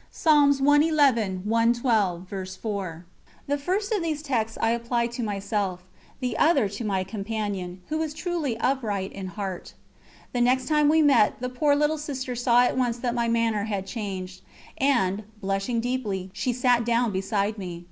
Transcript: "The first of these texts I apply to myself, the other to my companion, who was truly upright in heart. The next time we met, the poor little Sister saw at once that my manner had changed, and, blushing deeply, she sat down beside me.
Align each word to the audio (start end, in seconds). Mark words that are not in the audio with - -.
"The 0.24 1.34
first 3.58 3.92
of 3.92 4.02
these 4.02 4.22
texts 4.22 4.58
I 4.62 4.70
apply 4.70 5.06
to 5.08 5.22
myself, 5.22 5.82
the 6.20 6.38
other 6.38 6.68
to 6.70 6.84
my 6.86 7.04
companion, 7.04 7.82
who 7.90 7.98
was 7.98 8.14
truly 8.14 8.56
upright 8.56 9.12
in 9.12 9.26
heart. 9.26 9.74
The 10.32 10.40
next 10.40 10.68
time 10.68 10.88
we 10.88 11.02
met, 11.02 11.38
the 11.42 11.50
poor 11.50 11.76
little 11.76 11.98
Sister 11.98 12.34
saw 12.34 12.62
at 12.64 12.78
once 12.78 12.96
that 13.00 13.14
my 13.14 13.28
manner 13.28 13.64
had 13.64 13.86
changed, 13.86 14.40
and, 14.78 15.24
blushing 15.42 15.80
deeply, 15.82 16.30
she 16.32 16.54
sat 16.54 16.86
down 16.86 17.12
beside 17.12 17.58
me. 17.58 17.84